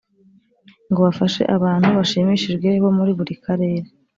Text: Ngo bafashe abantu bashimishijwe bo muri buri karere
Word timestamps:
Ngo 0.89 0.99
bafashe 1.07 1.41
abantu 1.55 1.87
bashimishijwe 1.97 2.67
bo 2.83 2.91
muri 2.97 3.11
buri 3.17 3.33
karere 3.45 3.87